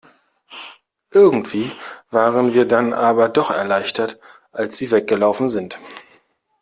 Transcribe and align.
Irgendwie 1.11 1.71
waren 2.09 2.55
wir 2.55 2.65
dann 2.65 2.91
aber 2.91 3.29
doch 3.29 3.51
erleichtert, 3.51 4.19
als 4.51 4.75
sie 4.79 4.89
weg 4.89 5.05
gelaufen 5.05 5.47
sind. 5.47 5.77